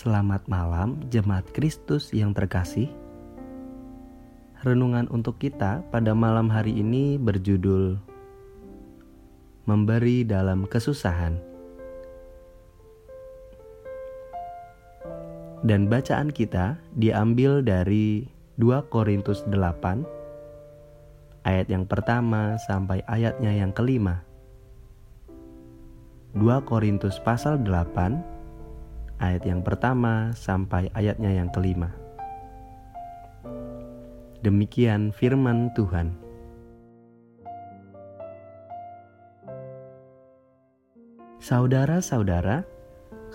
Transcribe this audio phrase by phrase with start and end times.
[0.00, 2.88] Selamat malam, jemaat Kristus yang terkasih.
[4.64, 8.00] Renungan untuk kita pada malam hari ini berjudul
[9.68, 11.36] "Memberi dalam Kesusahan".
[15.68, 18.24] Dan bacaan kita diambil dari
[18.56, 24.24] 2 Korintus 8 ayat yang pertama sampai ayatnya yang kelima.
[26.32, 28.39] 2 Korintus pasal 8
[29.20, 31.92] ayat yang pertama sampai ayatnya yang kelima.
[34.40, 36.16] Demikian firman Tuhan.
[41.40, 42.64] Saudara-saudara,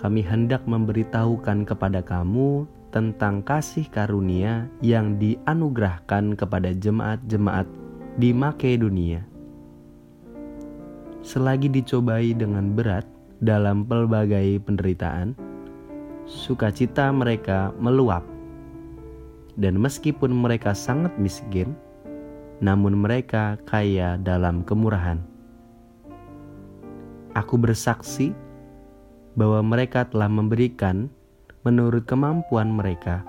[0.02, 7.68] kami hendak memberitahukan kepada kamu tentang kasih karunia yang dianugerahkan kepada jemaat-jemaat
[8.18, 9.22] di Makedonia.
[11.26, 13.04] Selagi dicobai dengan berat
[13.44, 15.36] dalam pelbagai penderitaan,
[16.26, 18.26] sukacita mereka meluap.
[19.56, 21.78] Dan meskipun mereka sangat miskin,
[22.60, 25.22] namun mereka kaya dalam kemurahan.
[27.38, 28.36] Aku bersaksi
[29.40, 31.08] bahwa mereka telah memberikan
[31.64, 33.24] menurut kemampuan mereka,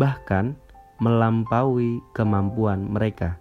[0.00, 0.56] bahkan
[0.96, 3.36] melampaui kemampuan mereka.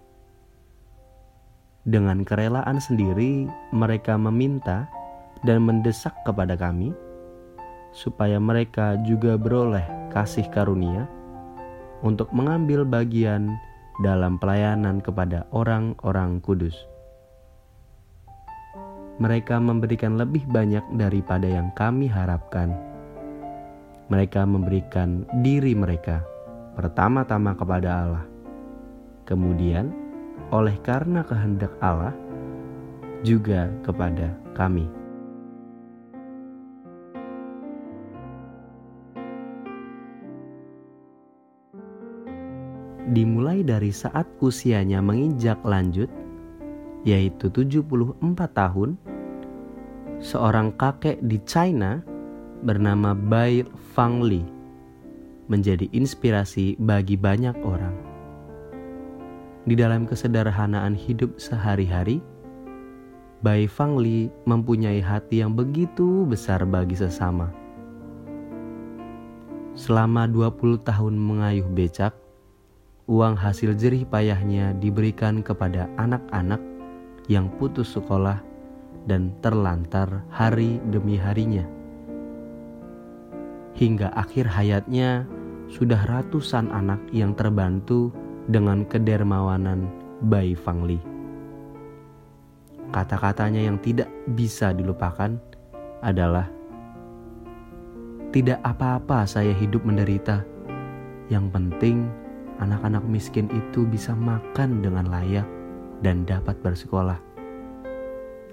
[1.88, 4.86] Dengan kerelaan sendiri, mereka meminta
[5.48, 6.94] dan mendesak kepada kami
[7.92, 11.08] supaya mereka juga beroleh kasih karunia
[12.02, 13.56] untuk mengambil bagian
[14.02, 16.74] dalam pelayanan kepada orang-orang kudus.
[19.22, 22.74] Mereka memberikan lebih banyak daripada yang kami harapkan.
[24.10, 26.26] Mereka memberikan diri mereka
[26.74, 28.26] pertama-tama kepada Allah,
[29.30, 29.94] kemudian
[30.50, 32.12] oleh karena kehendak Allah
[33.22, 35.01] juga kepada kami.
[43.10, 46.10] Dimulai dari saat usianya menginjak lanjut,
[47.02, 48.22] yaitu 74
[48.54, 48.94] tahun,
[50.22, 52.06] seorang kakek di China
[52.62, 53.66] bernama Bai
[53.98, 54.46] Fangli
[55.50, 57.98] menjadi inspirasi bagi banyak orang.
[59.66, 62.22] Di dalam kesederhanaan hidup sehari-hari,
[63.42, 67.50] Bai Fangli mempunyai hati yang begitu besar bagi sesama.
[69.74, 72.14] Selama 20 tahun mengayuh becak,
[73.10, 76.62] uang hasil jerih payahnya diberikan kepada anak-anak
[77.26, 78.42] yang putus sekolah
[79.10, 81.66] dan terlantar hari demi harinya.
[83.74, 85.26] Hingga akhir hayatnya,
[85.72, 88.12] sudah ratusan anak yang terbantu
[88.52, 89.88] dengan kedermawanan
[90.28, 91.00] Bai Fangli.
[92.92, 95.40] Kata-katanya yang tidak bisa dilupakan
[96.04, 96.52] adalah
[98.36, 100.44] tidak apa-apa saya hidup menderita.
[101.32, 101.98] Yang penting
[102.62, 105.46] anak-anak miskin itu bisa makan dengan layak
[106.06, 107.18] dan dapat bersekolah.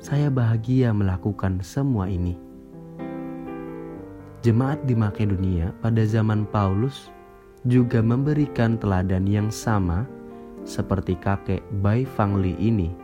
[0.00, 2.38] Saya bahagia melakukan semua ini.
[4.46, 7.10] Jemaat di Makedonia pada zaman Paulus
[7.66, 10.06] juga memberikan teladan yang sama
[10.62, 12.94] seperti kakek Bai Fangli ini.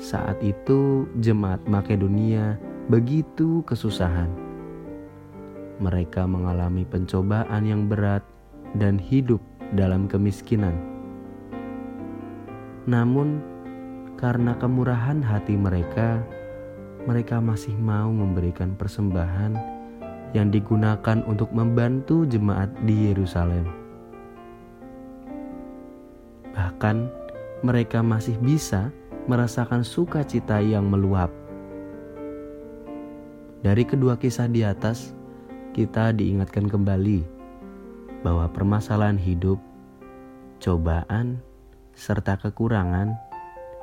[0.00, 2.56] Saat itu jemaat Makedonia
[2.88, 4.32] begitu kesusahan.
[5.78, 8.24] Mereka mengalami pencobaan yang berat
[8.80, 10.76] dan hidup dalam kemiskinan.
[12.84, 13.40] Namun,
[14.18, 16.22] karena kemurahan hati mereka,
[17.06, 19.58] mereka masih mau memberikan persembahan
[20.32, 23.66] yang digunakan untuk membantu jemaat di Yerusalem.
[26.52, 26.96] Bahkan,
[27.62, 28.90] mereka masih bisa
[29.30, 31.30] merasakan sukacita yang meluap.
[33.62, 35.14] Dari kedua kisah di atas,
[35.70, 37.41] kita diingatkan kembali
[38.22, 39.58] bahwa permasalahan hidup,
[40.62, 41.42] cobaan,
[41.92, 43.14] serta kekurangan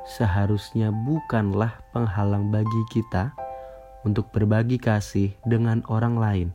[0.08, 3.30] seharusnya bukanlah penghalang bagi kita
[4.02, 6.48] untuk berbagi kasih dengan orang lain.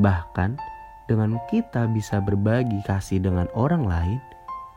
[0.00, 0.56] Bahkan,
[1.04, 4.18] dengan kita bisa berbagi kasih dengan orang lain,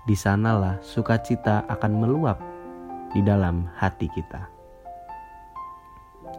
[0.06, 2.40] di sanalah sukacita akan meluap
[3.16, 4.48] di dalam hati kita.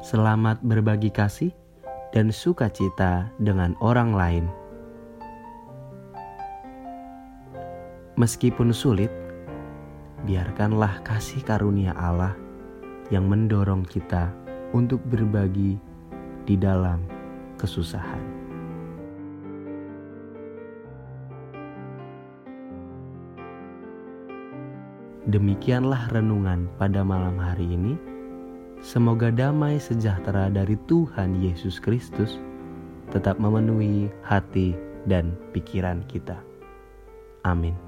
[0.05, 1.51] Selamat berbagi kasih
[2.13, 4.68] dan sukacita dengan orang lain.
[8.19, 9.15] Meskipun sulit,
[10.27, 12.35] biarkanlah kasih karunia Allah
[13.15, 14.35] yang mendorong kita
[14.75, 15.79] untuk berbagi
[16.43, 16.99] di dalam
[17.63, 18.19] kesusahan.
[25.31, 27.95] Demikianlah renungan pada malam hari ini.
[28.83, 32.43] Semoga damai sejahtera dari Tuhan Yesus Kristus
[33.15, 34.75] tetap memenuhi hati
[35.07, 36.43] dan pikiran kita.
[37.47, 37.88] Amin.